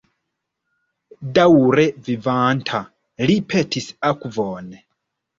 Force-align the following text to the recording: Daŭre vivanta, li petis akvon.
Daŭre 1.35 1.83
vivanta, 2.07 2.79
li 3.31 3.35
petis 3.53 3.91
akvon. 4.13 4.73